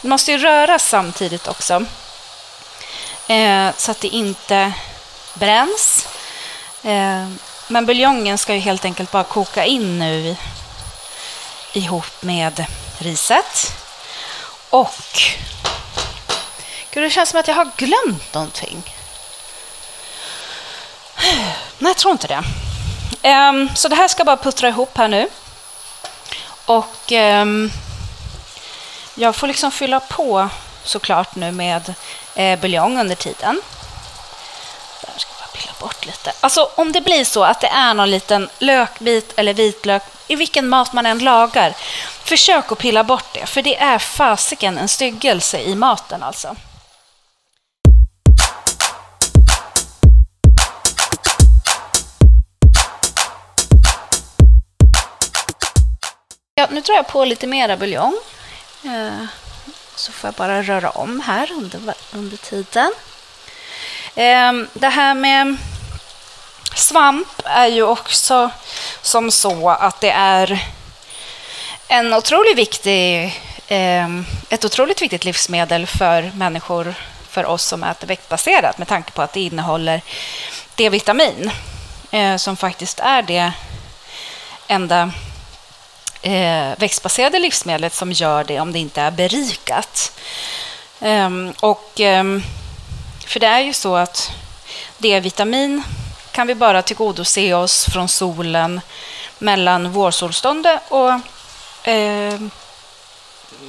Det 0.01 0.09
måste 0.09 0.33
ju 0.33 0.39
röras 0.39 0.89
samtidigt 0.89 1.49
också. 1.49 1.85
Eh, 3.29 3.69
så 3.77 3.91
att 3.91 4.01
det 4.01 4.09
inte 4.09 4.73
bränns. 5.35 6.09
Eh, 6.83 7.29
men 7.69 7.87
buljongen 7.87 8.39
ska 8.39 8.55
ju 8.55 8.61
helt 8.61 8.85
enkelt 8.85 9.11
bara 9.11 9.25
koka 9.25 9.65
in 9.65 9.99
nu 9.99 10.37
ihop 11.73 12.23
med 12.23 12.65
riset. 12.99 13.73
Och 14.71 15.21
Gud, 16.91 17.03
det 17.03 17.11
känns 17.11 17.29
som 17.29 17.41
att 17.41 17.49
jag 17.49 17.55
har 17.55 17.71
glömt 17.77 18.35
någonting. 18.35 18.95
Nej, 21.79 21.91
jag 21.91 21.97
tror 21.97 22.13
inte 22.13 22.27
det. 22.27 22.43
Um, 23.29 23.71
så 23.75 23.89
det 23.89 23.97
här 23.97 24.09
ska 24.09 24.25
bara 24.25 24.37
puttra 24.37 24.69
ihop 24.69 24.97
här 24.99 25.09
nu. 25.09 25.29
Och 26.67 27.13
um, 27.13 27.73
jag 29.15 29.37
får 29.37 29.47
liksom 29.47 29.71
fylla 29.71 30.01
på 30.01 30.49
såklart 30.85 31.35
nu 31.35 31.53
med 31.53 31.95
eh, 32.35 32.59
buljong 32.61 33.01
under 33.01 33.15
tiden. 33.15 33.63
Där 35.01 35.19
ska 35.19 35.31
jag 35.31 35.41
bara 35.41 35.61
pilla 35.61 35.73
bort 35.81 36.07
lite. 36.07 36.33
Alltså 36.41 36.71
om 36.75 36.93
det 36.93 37.01
blir 37.01 37.25
så 37.25 37.45
att 37.45 37.61
det 37.61 37.67
är 37.67 37.95
någon 37.95 38.11
liten 38.11 38.49
lökbit 38.59 39.33
eller 39.37 39.55
vitlök 39.55 40.03
i 40.27 40.37
vilken 40.37 40.69
mat 40.69 40.93
man 40.93 41.07
än 41.07 41.19
lagar, 41.19 41.75
försök 42.25 42.73
att 42.73 42.79
pilla 42.79 43.05
bort 43.05 43.35
det, 43.35 43.47
för 43.47 43.63
det 43.63 43.77
är 43.77 43.99
fasiken 43.99 44.79
en 44.79 44.89
styggelse 44.89 45.61
i 45.61 45.75
maten 45.75 46.23
alltså. 46.23 46.57
Ja, 56.59 56.67
nu 56.71 56.81
drar 56.81 56.95
jag 56.95 57.07
på 57.07 57.25
lite 57.25 57.47
mera 57.47 57.77
buljong. 57.77 58.19
Eh, 58.85 59.25
så 59.95 60.13
får 60.13 60.29
jag 60.29 60.35
bara 60.35 60.63
röra 60.63 60.91
om 60.91 61.21
här 61.21 61.53
under, 61.53 61.95
under 62.13 62.37
tiden. 62.37 62.93
Eh, 64.15 64.53
det 64.73 64.89
här 64.89 65.15
med 65.15 65.57
svamp 66.75 67.29
är 67.45 67.67
ju 67.67 67.83
också 67.83 68.51
som 69.03 69.31
så 69.31 69.71
att 69.71 70.01
det 70.01 70.11
är 70.11 70.67
en 71.89 72.15
otroligt 72.15 72.59
viktig, 72.59 73.25
eh, 73.69 74.09
ett 74.49 74.65
otroligt 74.65 75.03
viktigt 75.03 75.25
livsmedel 75.25 75.87
för 75.87 76.31
människor, 76.35 76.95
för 77.29 77.47
oss 77.47 77.65
som 77.65 77.85
äter 77.85 78.07
växtbaserat 78.07 78.79
med 78.79 78.89
tanke 78.89 79.11
på 79.11 79.23
att 79.23 79.33
det 79.33 79.41
innehåller 79.41 80.01
D-vitamin 80.75 81.51
eh, 82.11 82.37
som 82.37 82.57
faktiskt 82.57 83.01
är 83.01 83.23
det 83.23 83.53
enda 84.69 85.13
eh, 86.23 86.79
växtbaserade 86.79 87.39
livsmedlet 87.39 87.95
som 87.95 88.13
gör 88.13 88.45
det 88.45 88.61
om 88.61 88.73
det 88.73 88.79
inte 88.79 89.01
är 89.01 89.11
berikat. 89.11 90.13
Um, 91.01 91.55
och, 91.61 92.01
um, 92.01 92.43
för 93.27 93.41
det 93.41 93.47
är 93.47 93.61
ju 93.61 93.73
så 93.73 93.97
att 93.97 94.31
D-vitamin 94.99 95.83
kan 96.33 96.47
vi 96.47 96.55
bara 96.55 96.83
tillgodose 96.83 97.55
oss 97.55 97.85
från 97.85 98.09
solen 98.09 98.81
mellan 99.39 99.93
vårsolståndet 99.93 100.81
och 100.89 101.11
eh, 101.89 102.41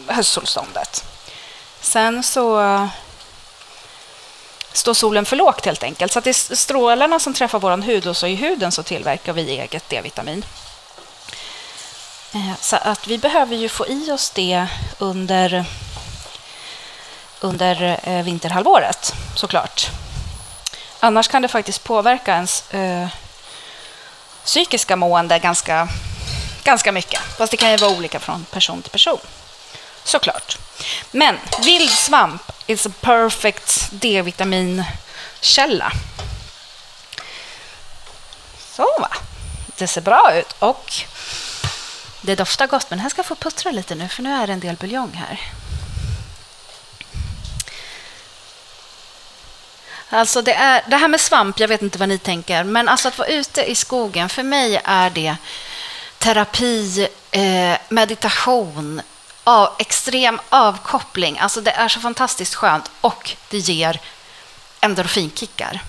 höstsolståndet. 0.08 1.04
Sen 1.82 2.24
så 2.24 2.60
står 4.74 4.94
solen 4.94 5.26
för 5.26 5.36
lågt 5.36 5.66
helt 5.66 5.84
enkelt. 5.84 6.12
Så 6.12 6.20
att 6.20 6.26
det 6.26 6.30
är 6.30 6.56
strålarna 6.56 7.20
som 7.20 7.34
träffar 7.34 7.60
vår 7.60 7.78
hud 7.78 8.08
och 8.08 8.18
så 8.18 8.28
i 8.28 8.36
huden 8.36 8.72
så 8.72 8.84
tillverkar 8.84 9.34
vi 9.34 9.50
eget 9.50 9.90
D-vitamin. 9.90 10.46
Eh, 12.34 12.54
så 12.62 12.76
att 12.76 13.08
vi 13.08 13.18
behöver 13.18 13.56
ju 13.56 13.70
få 13.70 13.88
i 13.88 14.12
oss 14.12 14.30
det 14.30 14.68
under, 14.98 15.66
under 17.40 18.00
eh, 18.04 18.24
vinterhalvåret, 18.24 19.14
såklart. 19.36 19.90
Annars 21.00 21.28
kan 21.28 21.42
det 21.42 21.48
faktiskt 21.48 21.84
påverka 21.84 22.34
ens 22.34 22.74
eh, 22.74 23.08
psykiska 24.46 24.96
mående 24.96 25.40
ganska, 25.40 25.88
ganska 26.64 26.92
mycket. 26.92 27.20
Fast 27.38 27.52
det 27.52 27.58
kan 27.58 27.72
ju 27.72 27.78
vara 27.78 27.92
olika 27.92 28.20
från 28.20 28.46
person 28.46 28.82
till 28.82 28.92
person. 28.92 29.20
Såklart. 30.04 30.58
Men 31.12 31.38
vild 31.64 31.92
svamp 31.92 32.42
is 32.68 32.86
a 32.86 32.92
perfect 33.02 33.88
D-vitaminkälla. 33.92 35.92
Så 38.72 38.88
va. 39.00 39.12
Det 39.78 39.88
ser 39.88 40.02
bra 40.02 40.34
ut. 40.34 40.56
Och 40.60 41.04
det 42.22 42.36
doftar 42.36 42.68
gott, 42.68 42.90
men 42.90 43.00
här 43.00 43.10
ska 43.10 43.24
få 43.24 43.36
puttra 43.36 43.72
lite 43.72 43.96
nu, 43.96 44.08
för 44.08 44.24
nu 44.24 44.34
är 44.34 44.48
det 44.48 44.54
en 44.54 44.60
del 44.60 44.76
buljong 44.76 45.14
här. 45.14 45.40
Alltså 50.10 50.42
det, 50.42 50.54
är, 50.54 50.84
det 50.88 50.98
här 50.98 51.08
med 51.08 51.22
svamp, 51.22 51.60
jag 51.60 51.68
vet 51.68 51.82
inte 51.82 52.00
vad 52.00 52.10
ni 52.10 52.18
tänker, 52.18 52.64
men 52.64 52.90
alltså 52.90 53.08
att 53.08 53.18
vara 53.18 53.28
ute 53.28 53.72
i 53.72 53.76
skogen, 53.76 54.30
för 54.30 54.44
mig 54.44 54.82
är 54.84 55.10
det 55.10 55.36
terapi, 56.18 57.08
eh, 57.32 57.78
meditation, 57.90 59.02
av, 59.44 59.76
extrem 59.80 60.40
avkoppling. 60.50 61.40
Alltså 61.40 61.62
det 61.62 61.72
är 61.72 61.88
så 61.88 62.00
fantastiskt 62.00 62.56
skönt 62.56 62.92
och 63.02 63.32
det 63.50 63.58
ger 63.58 64.00
endorfinkickar. 64.82 65.82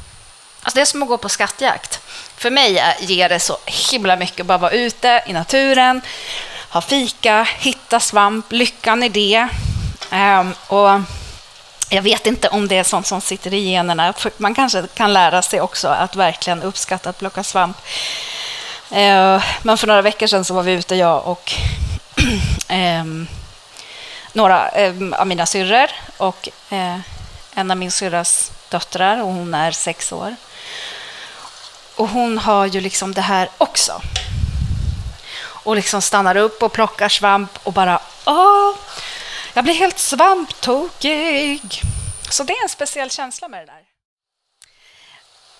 Alltså 0.62 0.74
det 0.74 0.80
är 0.80 0.84
som 0.84 1.02
att 1.02 1.08
gå 1.08 1.16
på 1.18 1.28
skattjakt. 1.28 2.00
För 2.36 2.50
mig 2.50 2.96
ger 3.00 3.28
det 3.28 3.40
så 3.40 3.58
himla 3.66 4.16
mycket 4.16 4.40
att 4.40 4.46
bara 4.46 4.58
vara 4.58 4.70
ute 4.70 5.22
i 5.26 5.32
naturen, 5.32 6.00
ha 6.70 6.80
fika, 6.80 7.42
hitta 7.58 8.00
svamp, 8.00 8.52
lyckan 8.52 9.02
i 9.02 9.08
det. 9.08 9.48
Um, 10.12 10.54
och 10.66 11.00
jag 11.88 12.02
vet 12.02 12.26
inte 12.26 12.48
om 12.48 12.68
det 12.68 12.76
är 12.76 12.84
sånt 12.84 13.06
som 13.06 13.20
sitter 13.20 13.54
i 13.54 13.70
generna. 13.70 14.14
Man 14.36 14.54
kanske 14.54 14.86
kan 14.94 15.12
lära 15.12 15.42
sig 15.42 15.60
också 15.60 15.88
att 15.88 16.16
verkligen 16.16 16.62
uppskatta 16.62 17.10
att 17.10 17.18
plocka 17.18 17.42
svamp. 17.42 17.76
Uh, 18.92 19.44
men 19.62 19.78
för 19.78 19.86
några 19.86 20.02
veckor 20.02 20.26
sedan 20.26 20.44
så 20.44 20.54
var 20.54 20.62
vi 20.62 20.72
ute, 20.72 20.96
jag 20.96 21.26
och 21.26 21.52
um, 23.00 23.28
några 24.32 24.70
um, 24.70 25.12
av 25.12 25.26
mina 25.26 25.46
syrror 25.46 25.90
och 26.16 26.48
uh, 26.72 26.98
en 27.54 27.70
av 27.70 27.76
min 27.76 27.90
syrras 27.90 28.52
döttrar, 28.68 29.22
och 29.22 29.32
hon 29.32 29.54
är 29.54 29.70
sex 29.70 30.12
år. 30.12 30.36
Och 31.96 32.08
hon 32.08 32.38
har 32.38 32.66
ju 32.66 32.80
liksom 32.80 33.14
det 33.14 33.20
här 33.20 33.48
också. 33.58 34.02
Och 35.42 35.76
liksom 35.76 36.02
stannar 36.02 36.36
upp 36.36 36.62
och 36.62 36.72
plockar 36.72 37.08
svamp 37.08 37.58
och 37.62 37.72
bara 37.72 38.00
åh, 38.24 38.74
Jag 39.52 39.64
blir 39.64 39.74
helt 39.74 39.98
svamptokig. 39.98 41.82
Så 42.30 42.42
det 42.42 42.52
är 42.52 42.62
en 42.62 42.68
speciell 42.68 43.10
känsla 43.10 43.48
med 43.48 43.60
det 43.60 43.66
där. 43.66 43.82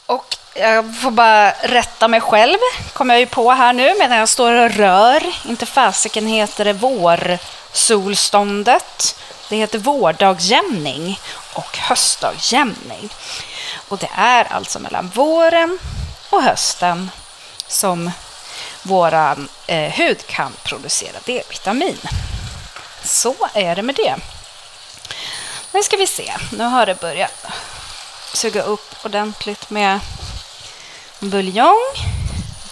Och 0.07 0.37
jag 0.55 1.01
får 1.01 1.11
bara 1.11 1.51
rätta 1.51 2.09
mig 2.09 2.21
själv, 2.21 2.59
kommer 2.93 3.15
jag 3.15 3.21
ju 3.21 3.27
på 3.27 3.51
här 3.51 3.73
nu 3.73 3.95
medan 3.99 4.19
jag 4.19 4.29
står 4.29 4.53
och 4.53 4.71
rör. 4.71 5.23
Inte 5.49 5.67
fasiken 5.67 6.27
heter 6.27 6.65
det 6.65 6.73
vårsolståndet. 6.73 9.17
Det 9.51 9.57
heter 9.57 9.79
vårdagjämning 9.79 11.21
och 11.55 11.79
höstdagjämning. 11.79 13.11
Och 13.89 13.99
det 13.99 14.11
är 14.15 14.45
alltså 14.53 14.79
mellan 14.79 15.09
våren 15.09 15.79
och 16.31 16.43
hösten 16.43 17.11
som 17.67 18.11
vår 18.83 19.15
eh, 19.67 19.93
hud 19.93 20.27
kan 20.27 20.53
producera 20.63 21.19
D-vitamin. 21.25 21.99
Så 23.05 23.35
är 23.55 23.77
det 23.77 23.83
med 23.83 23.95
det. 23.95 24.17
Nu 25.73 25.83
ska 25.83 25.97
vi 25.97 26.07
se. 26.07 26.33
Nu 26.53 26.65
har 26.65 26.87
det 26.87 27.01
börjat 27.01 27.47
suga 28.35 28.63
upp 28.63 28.95
ordentligt 29.05 29.71
med 29.71 30.01
buljong. 31.19 31.93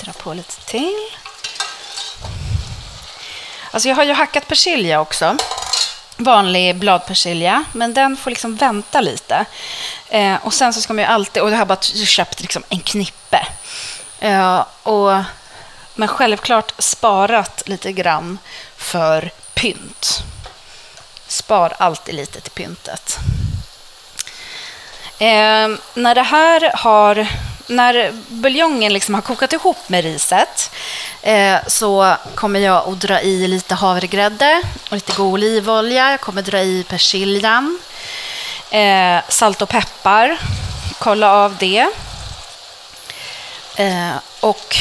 Dra 0.00 0.12
på 0.12 0.34
lite 0.34 0.60
till. 0.60 1.10
Alltså 3.70 3.88
jag 3.88 3.96
har 3.96 4.04
ju 4.04 4.12
hackat 4.12 4.48
persilja 4.48 5.00
också. 5.00 5.36
Vanlig 6.20 6.76
bladpersilja, 6.76 7.64
men 7.72 7.94
den 7.94 8.16
får 8.16 8.30
liksom 8.30 8.56
vänta 8.56 9.00
lite. 9.00 9.44
Eh, 10.08 10.36
och 10.42 10.54
sen 10.54 10.72
så 10.72 10.80
ska 10.80 10.92
man 10.92 11.04
ju 11.04 11.10
alltid, 11.10 11.42
och 11.42 11.50
det 11.50 11.56
har 11.56 11.66
bara 11.66 11.80
köpt 11.80 12.40
liksom 12.40 12.62
en 12.68 12.80
knippe. 12.80 13.46
Eh, 14.20 14.64
och, 14.82 15.22
men 15.94 16.08
självklart 16.08 16.72
sparat 16.78 17.62
lite 17.66 17.92
grann 17.92 18.38
för 18.76 19.30
pynt. 19.54 20.22
Spar 21.26 21.72
alltid 21.78 22.14
lite 22.14 22.40
till 22.40 22.52
pyntet. 22.52 23.18
Eh, 25.18 25.68
när 25.94 26.14
det 26.14 26.22
här 26.22 26.72
har 26.74 27.28
när 27.68 28.12
buljongen 28.28 28.92
liksom 28.92 29.14
har 29.14 29.22
kokat 29.22 29.52
ihop 29.52 29.88
med 29.88 30.04
riset 30.04 30.70
eh, 31.22 31.56
så 31.66 32.16
kommer 32.34 32.60
jag 32.60 32.88
att 32.88 33.00
dra 33.00 33.20
i 33.20 33.48
lite 33.48 33.74
havregrädde 33.74 34.62
och 34.90 34.92
lite 34.92 35.12
god 35.12 35.32
olivolja. 35.32 36.10
Jag 36.10 36.20
kommer 36.20 36.42
dra 36.42 36.60
i 36.60 36.84
persiljan, 36.88 37.78
eh, 38.70 39.18
salt 39.28 39.62
och 39.62 39.68
peppar, 39.68 40.38
kolla 40.98 41.32
av 41.32 41.56
det. 41.56 41.86
Eh, 43.76 44.16
och 44.40 44.76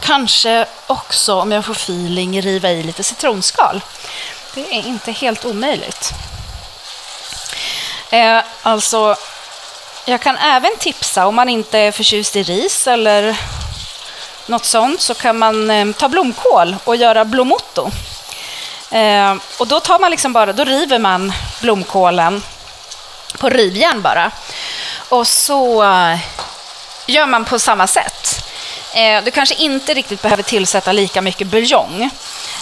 kanske 0.00 0.66
också, 0.86 1.40
om 1.40 1.52
jag 1.52 1.64
får 1.64 1.72
feeling, 1.72 2.42
riva 2.42 2.70
i 2.70 2.82
lite 2.82 3.02
citronskal. 3.02 3.80
Det 4.54 4.60
är 4.60 4.86
inte 4.86 5.12
helt 5.12 5.44
omöjligt. 5.44 6.12
Eh, 8.10 8.42
alltså, 8.62 9.16
jag 10.10 10.20
kan 10.20 10.36
även 10.36 10.76
tipsa 10.78 11.26
om 11.26 11.34
man 11.34 11.48
inte 11.48 11.78
är 11.78 11.92
förtjust 11.92 12.36
i 12.36 12.42
ris 12.42 12.86
eller 12.86 13.36
något 14.46 14.64
sånt 14.64 15.00
så 15.00 15.14
kan 15.14 15.38
man 15.38 15.70
eh, 15.70 15.92
ta 15.92 16.08
blomkål 16.08 16.76
och 16.84 16.96
göra 16.96 17.24
blomotto. 17.24 17.90
Eh, 18.90 19.34
och 19.58 19.66
då 19.66 19.80
tar 19.80 19.98
man 19.98 20.10
liksom 20.10 20.32
bara, 20.32 20.52
då 20.52 20.64
river 20.64 20.98
man 20.98 21.32
blomkålen 21.60 22.42
på 23.38 23.48
rivjärn 23.48 24.02
bara. 24.02 24.30
Och 25.08 25.26
så 25.26 25.82
eh, 25.82 26.18
gör 27.06 27.26
man 27.26 27.44
på 27.44 27.58
samma 27.58 27.86
sätt. 27.86 28.46
Eh, 28.94 29.24
du 29.24 29.30
kanske 29.30 29.54
inte 29.54 29.94
riktigt 29.94 30.22
behöver 30.22 30.42
tillsätta 30.42 30.92
lika 30.92 31.20
mycket 31.22 31.46
buljong. 31.46 32.02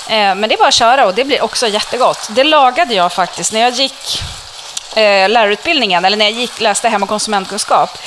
Eh, 0.09 0.35
men 0.35 0.49
det 0.49 0.55
är 0.55 0.59
bara 0.59 0.69
att 0.69 0.75
köra 0.75 1.07
och 1.07 1.15
det 1.15 1.25
blir 1.25 1.43
också 1.43 1.67
jättegott. 1.67 2.29
Det 2.31 2.45
lagade 2.45 2.95
jag 2.95 3.13
faktiskt 3.13 3.53
när 3.53 3.61
jag 3.61 3.73
gick 3.73 4.23
eh, 4.95 5.29
lärarutbildningen, 5.29 6.05
eller 6.05 6.17
när 6.17 6.25
jag 6.25 6.35
gick, 6.35 6.61
läste 6.61 6.89
hem 6.89 7.03
och 7.03 7.09
konsumentkunskap, 7.09 7.99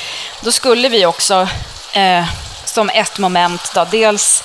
då 0.41 0.51
skulle 0.51 0.89
vi 0.89 1.05
också 1.05 1.47
eh, 1.93 2.25
som 2.65 2.89
ett 2.89 3.17
moment 3.17 3.71
då, 3.73 3.87
dels 3.91 4.43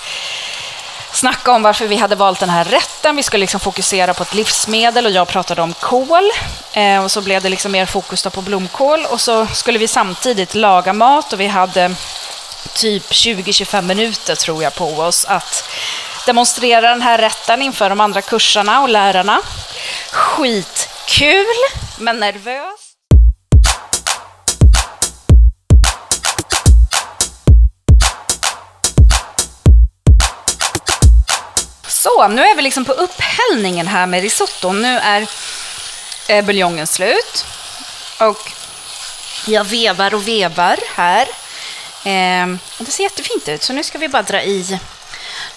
snacka 1.12 1.52
om 1.52 1.62
varför 1.62 1.86
vi 1.86 1.96
hade 1.96 2.16
valt 2.16 2.40
den 2.40 2.50
här 2.50 2.64
rätten. 2.64 3.16
Vi 3.16 3.22
skulle 3.22 3.40
liksom 3.40 3.60
fokusera 3.60 4.14
på 4.14 4.22
ett 4.22 4.34
livsmedel 4.34 5.06
och 5.06 5.12
jag 5.12 5.28
pratade 5.28 5.62
om 5.62 5.72
kål. 5.72 6.30
Eh, 6.72 7.04
och 7.04 7.10
så 7.10 7.20
blev 7.20 7.42
det 7.42 7.48
liksom 7.48 7.72
mer 7.72 7.86
fokus 7.86 8.22
på 8.22 8.42
blomkål 8.42 9.06
och 9.10 9.20
så 9.20 9.46
skulle 9.46 9.78
vi 9.78 9.88
samtidigt 9.88 10.54
laga 10.54 10.92
mat 10.92 11.32
och 11.32 11.40
vi 11.40 11.46
hade 11.46 11.94
typ 12.74 13.10
20-25 13.10 13.82
minuter 13.82 14.34
tror 14.34 14.62
jag 14.62 14.74
på 14.74 14.86
oss 14.86 15.24
att 15.24 15.68
demonstrera 16.26 16.90
den 16.90 17.02
här 17.02 17.18
rätten 17.18 17.62
inför 17.62 17.88
de 17.88 18.00
andra 18.00 18.22
kursarna 18.22 18.80
och 18.80 18.88
lärarna. 18.88 19.40
Skit! 20.10 20.88
Kul, 21.08 21.46
men 21.98 22.20
nervös. 22.20 22.80
Så, 31.88 32.28
nu 32.28 32.42
är 32.42 32.56
vi 32.56 32.62
liksom 32.62 32.84
på 32.84 32.92
upphällningen 32.92 33.86
här 33.86 34.06
med 34.06 34.22
risotton. 34.22 34.82
Nu 34.82 34.98
är 34.98 35.26
eh, 36.28 36.44
buljongen 36.44 36.86
slut. 36.86 37.44
Och 38.20 38.52
jag 39.46 39.64
vevar 39.64 40.14
och 40.14 40.28
vevar 40.28 40.78
här. 40.94 41.28
Eh, 42.04 42.56
det 42.78 42.90
ser 42.90 43.02
jättefint 43.02 43.48
ut, 43.48 43.62
så 43.62 43.72
nu 43.72 43.84
ska 43.84 43.98
vi 43.98 44.08
bara 44.08 44.22
dra 44.22 44.42
i... 44.42 44.78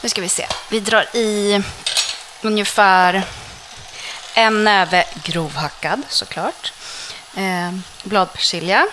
Nu 0.01 0.09
ska 0.09 0.21
vi 0.21 0.29
se. 0.29 0.47
Vi 0.69 0.79
drar 0.79 1.15
i 1.15 1.61
ungefär 2.41 3.23
en 4.33 4.63
näve 4.63 5.05
grovhackad 5.23 6.01
såklart. 6.09 6.73
Eh, 7.35 7.71
bladpersilja 8.03 8.87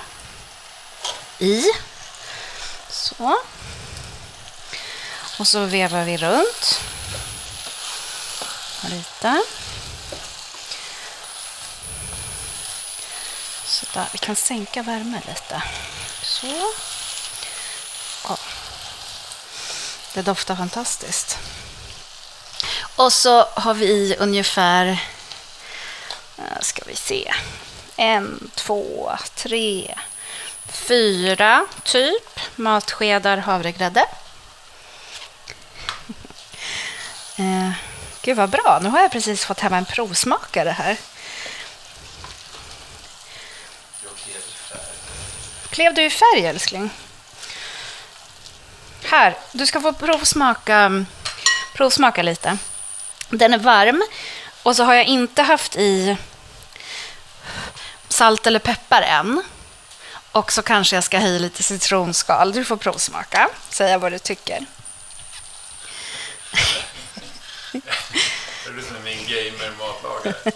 i. 1.39 1.65
Så. 2.89 3.39
Och 5.39 5.49
så 5.49 5.65
vevar 5.65 6.05
vi 6.05 6.17
runt. 6.17 6.81
Lite. 8.85 9.43
Så 13.65 13.87
där. 13.95 14.09
Vi 14.13 14.19
kan 14.19 14.37
sänka 14.37 14.83
värmen 14.83 15.23
lite. 15.27 15.63
Så. 16.23 16.73
Ja. 18.29 18.37
Det 20.15 20.23
doftar 20.23 20.57
fantastiskt. 20.57 21.39
Och 22.97 23.13
så 23.13 23.43
har 23.43 23.75
vi 23.75 23.87
i 23.87 24.17
ungefär, 24.19 25.05
Eh, 26.47 26.61
ska 26.61 26.83
vi 26.87 26.97
se, 26.97 27.33
en, 27.97 28.51
två, 28.55 29.13
tre, 29.35 29.95
fyra 30.69 31.67
typ 31.83 32.41
matskedar 32.57 33.37
havregrädde. 33.37 34.05
Eh, 37.39 37.71
gud 38.23 38.37
vad 38.37 38.51
bra, 38.51 38.79
nu 38.83 38.89
har 38.89 39.01
jag 39.01 39.13
precis 39.13 39.45
fått 39.45 39.61
hem 39.61 39.73
en 39.73 39.85
provsmakare 39.85 40.71
här. 40.71 40.97
Klev 45.71 45.95
du 45.95 46.03
i 46.03 46.11
färg 46.11 46.47
älskling? 46.47 46.91
Här, 49.05 49.37
du 49.53 49.67
ska 49.67 49.81
få 49.81 49.93
provsmaka, 49.93 50.77
mm, 50.77 51.07
provsmaka 51.75 52.23
lite. 52.23 52.59
Den 53.29 53.55
är 53.55 53.59
varm 53.59 54.03
och 54.63 54.77
så 54.77 54.85
har 54.85 54.95
jag 54.95 55.05
inte 55.05 55.43
haft 55.43 55.77
i 55.77 56.17
salt 58.17 58.47
eller 58.47 58.59
peppar 58.59 59.03
än. 59.03 59.43
Och 60.33 60.53
så 60.53 60.63
kanske 60.63 60.97
jag 60.97 61.05
ska 61.05 61.19
ha 61.19 61.27
i 61.27 61.39
lite 61.39 61.63
citronskal. 61.63 62.53
Du 62.53 62.65
får 62.65 62.77
provsmaka, 62.77 63.49
säga 63.71 63.99
vad 63.99 64.13
du 64.13 64.19
tycker. 64.19 64.67
Är 67.73 68.73
du 68.77 68.83
som 68.83 69.05
min 69.05 69.27
gamer-matlagare? 69.27 70.53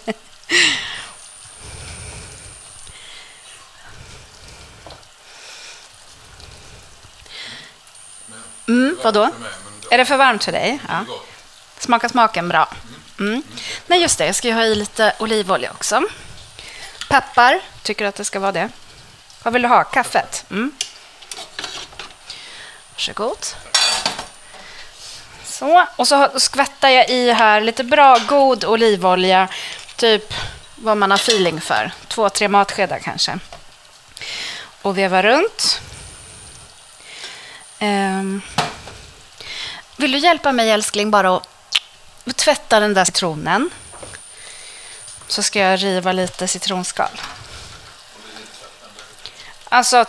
Mm, 8.69 8.99
vadå? 9.03 9.31
Är 9.91 9.99
det 9.99 10.05
för 10.05 10.17
varmt 10.17 10.45
för 10.45 10.53
dig? 10.53 10.79
Ja. 10.89 11.05
Smaka 11.79 12.09
smaken 12.09 12.49
bra. 12.49 12.69
Mm. 13.19 13.43
Nej, 13.87 14.01
just 14.01 14.19
det. 14.19 14.27
Jag 14.27 14.35
ska 14.35 14.49
ju 14.49 14.55
ha 14.55 14.65
i 14.65 14.75
lite 14.75 15.13
olivolja 15.19 15.71
också. 15.71 16.03
Peppar. 17.11 17.61
Tycker 17.83 18.05
du 18.05 18.09
att 18.09 18.15
det 18.15 18.25
ska 18.25 18.41
vara 18.41 18.53
det? 18.53 18.69
Vad 19.43 19.53
vill 19.53 19.63
du 19.63 19.69
ha? 19.69 19.85
Kaffet? 19.85 20.45
Mm. 20.51 20.73
Varsågod. 22.93 23.47
Så, 25.45 25.87
och 25.97 26.09
så 26.09 26.41
skvättar 26.41 26.89
jag 26.89 27.11
i 27.11 27.33
här 27.33 27.61
lite 27.61 27.85
bra, 27.85 28.19
god 28.29 28.65
olivolja. 28.65 29.49
Typ 29.97 30.35
vad 30.77 30.97
man 30.97 31.11
har 31.11 31.19
feeling 31.19 31.61
för. 31.61 31.93
Två, 32.09 32.29
tre 32.29 32.49
matskedar 32.49 32.99
kanske. 32.99 33.39
Och 34.83 34.99
veva 34.99 35.23
runt. 35.23 35.81
Um. 37.81 38.43
Vill 39.97 40.13
du 40.13 40.19
hjälpa 40.19 40.53
mig 40.53 40.71
älskling 40.71 41.11
bara 41.11 41.37
att 41.37 42.37
tvätta 42.37 42.81
den 42.81 42.95
där 42.95 43.05
citronen? 43.05 43.71
Så 45.31 45.43
ska 45.43 45.59
jag 45.59 45.83
riva 45.83 46.13
lite 46.13 46.49
citronskal. 46.49 47.21
Alltså 49.69 50.05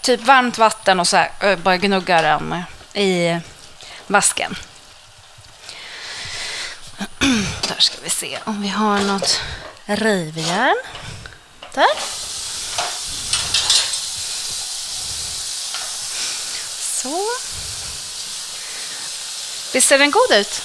typ 0.00 0.20
varmt 0.20 0.58
vatten 0.58 1.00
och 1.00 1.08
så 1.08 1.16
här, 1.16 1.56
bara 1.56 1.76
gnugga 1.76 2.22
den 2.22 2.62
i 2.94 3.40
vasken. 4.06 4.56
Där 7.68 7.78
ska 7.78 7.96
vi 8.02 8.10
se 8.10 8.38
om 8.44 8.62
vi 8.62 8.68
har 8.68 8.98
något 8.98 9.40
rivjärn. 9.84 10.76
Där. 11.74 11.86
Så. 16.80 17.28
Visst 19.72 19.88
ser 19.88 19.98
den 19.98 20.10
god 20.10 20.32
ut? 20.32 20.62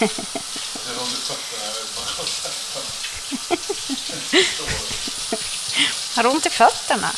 Har 6.16 6.22
du 6.22 6.28
ont 6.28 6.46
i 6.46 6.50
fötterna? 6.50 7.10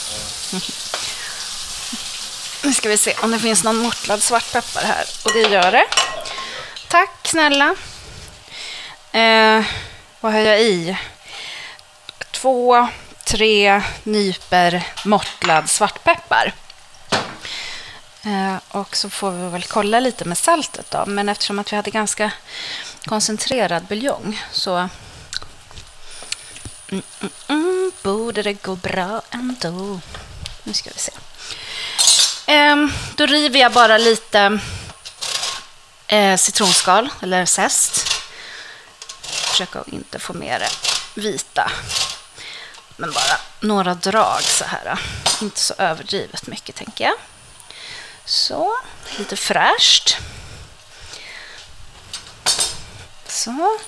Nu 2.63 2.75
ska 2.75 2.89
vi 2.89 2.99
se 2.99 3.15
om 3.23 3.31
det 3.31 3.39
finns 3.39 3.65
någon 3.65 3.77
mortlad 3.77 4.23
svartpeppar 4.23 4.83
här. 4.83 5.05
Och 5.25 5.33
det 5.33 5.41
gör 5.41 5.73
det. 5.73 5.87
Tack 6.89 7.29
snälla. 7.29 7.75
Eh, 9.13 9.65
vad 10.21 10.33
har 10.33 10.41
jag 10.41 10.61
i? 10.61 10.97
Två, 12.31 12.89
tre 13.25 13.83
nyper 14.03 14.83
mortlad 15.05 15.71
svartpeppar. 15.71 16.53
Eh, 18.25 18.57
och 18.69 18.97
så 18.97 19.11
får 19.11 19.31
vi 19.31 19.49
väl 19.49 19.63
kolla 19.63 20.01
lite 20.01 20.25
med 20.25 20.39
saltet 20.39 20.91
då. 20.91 21.05
Men 21.07 21.29
eftersom 21.29 21.59
att 21.59 21.73
vi 21.73 21.77
hade 21.77 21.91
ganska 21.91 22.31
koncentrerad 23.07 23.85
buljong 23.85 24.43
så 24.53 24.89
mm, 26.89 27.03
mm, 27.21 27.33
mm, 27.49 27.93
borde 28.03 28.43
det 28.43 28.53
gå 28.53 28.77
bra 28.77 29.23
ändå. 29.31 30.01
Nu 30.63 30.73
ska 30.73 30.91
vi 30.91 30.99
se. 30.99 31.13
Ehm, 32.47 32.93
då 33.17 33.27
river 33.27 33.61
jag 33.61 33.73
bara 33.73 33.99
lite 33.99 34.59
eh, 36.07 36.37
citronskal 36.37 37.09
eller 37.23 37.47
zest. 37.47 38.07
Försöka 39.23 39.81
att 39.81 39.89
inte 39.89 40.19
få 40.19 40.33
med 40.33 40.61
det 40.61 40.71
vita. 41.21 41.73
Men 42.97 43.13
bara 43.13 43.41
några 43.61 43.95
drag 43.95 44.43
så 44.43 44.65
här. 44.65 44.99
Inte 45.43 45.61
så 45.61 45.75
överdrivet 45.79 46.47
mycket 46.47 46.75
tänker 46.77 47.05
jag. 47.05 47.15
Så, 48.25 48.73
lite 49.19 49.37
fräscht. 49.37 50.17
Så. 53.37 53.79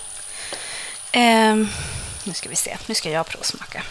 Ehm, 1.13 1.69
nu 2.25 2.35
ska 2.35 2.49
vi 2.49 2.57
se, 2.57 2.79
nu 2.87 2.95
ska 2.95 3.11
jag 3.11 3.27
provsmaka. 3.27 3.83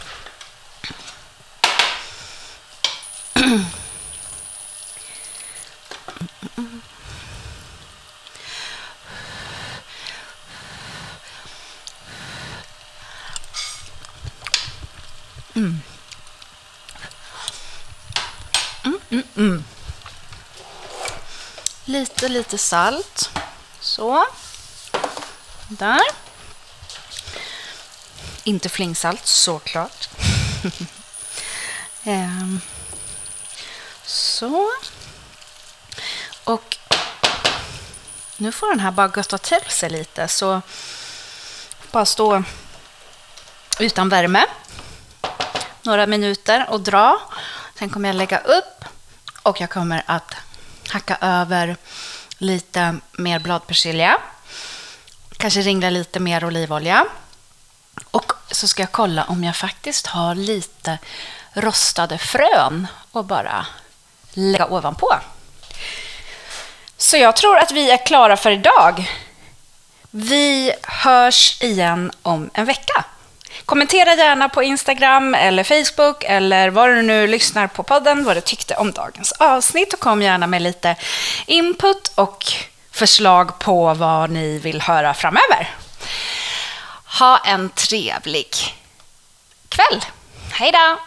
Mm. 15.56 15.82
Mm, 18.84 19.24
mm, 19.36 19.64
lite, 21.86 22.30
lite 22.30 22.58
salt. 22.58 23.30
Så. 23.80 24.26
Där. 25.68 26.02
Inte 28.44 28.70
flingsalt, 28.70 29.28
såklart. 29.28 30.10
Ehm. 32.04 32.62
Så. 34.06 34.70
Och 36.44 36.78
nu 38.38 38.52
får 38.52 38.70
den 38.70 38.80
här 38.80 38.92
bara 38.92 39.08
gotta 39.08 39.38
till 39.38 39.66
sig 39.68 39.90
lite. 39.90 40.28
Så 40.28 40.62
bara 41.92 42.06
stå 42.06 42.44
utan 43.80 44.10
värme 44.10 44.46
några 45.88 46.08
minuter 46.08 46.66
och 46.70 46.82
dra. 46.82 47.22
Sen 47.80 47.90
kommer 47.90 48.10
jag 48.10 48.16
lägga 48.16 48.38
upp 48.38 48.86
och 49.44 49.62
jag 49.62 49.70
kommer 49.70 50.04
att 50.06 50.36
hacka 50.90 51.18
över 51.22 51.78
lite 52.38 52.96
mer 53.12 53.40
bladpersilja. 53.40 54.18
Kanske 55.38 55.62
ringla 55.62 55.90
lite 55.90 56.20
mer 56.20 56.46
olivolja. 56.46 57.06
Och 58.12 58.34
så 58.52 58.68
ska 58.68 58.82
jag 58.82 58.92
kolla 58.92 59.24
om 59.24 59.44
jag 59.44 59.56
faktiskt 59.56 60.08
har 60.08 60.36
lite 60.36 60.98
rostade 61.54 62.18
frön 62.18 62.88
och 63.12 63.26
bara 63.26 63.66
lägga 64.34 64.66
ovanpå. 64.66 65.16
Så 66.98 67.18
jag 67.18 67.36
tror 67.36 67.58
att 67.58 67.72
vi 67.72 67.92
är 67.92 68.06
klara 68.06 68.38
för 68.38 68.52
idag. 68.52 69.12
Vi 70.12 70.74
hörs 70.84 71.62
igen 71.62 72.12
om 72.22 72.50
en 72.54 72.66
vecka. 72.66 73.06
Kommentera 73.66 74.16
gärna 74.16 74.50
på 74.50 74.64
Instagram 74.64 75.36
eller 75.36 75.64
Facebook 75.64 76.24
eller 76.24 76.70
var 76.70 76.90
du 76.90 77.02
nu 77.02 77.28
lyssnar 77.28 77.68
på 77.68 77.84
podden, 77.84 78.24
vad 78.24 78.38
du 78.38 78.42
tyckte 78.42 78.76
om 78.76 78.92
dagens 78.92 79.32
avsnitt 79.32 79.94
och 79.94 80.00
kom 80.00 80.22
gärna 80.22 80.48
med 80.48 80.62
lite 80.62 80.96
input 81.46 82.12
och 82.16 82.46
förslag 82.98 83.60
på 83.60 83.94
vad 83.94 84.30
ni 84.30 84.60
vill 84.60 84.82
höra 84.82 85.14
framöver. 85.14 85.76
Ha 87.20 87.38
en 87.38 87.70
trevlig 87.70 88.48
kväll. 89.70 90.02
Hej 90.52 90.72
då! 90.72 90.98